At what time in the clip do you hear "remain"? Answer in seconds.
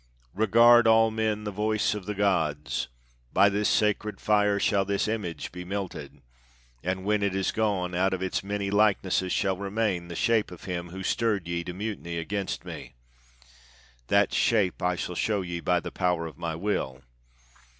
9.57-10.07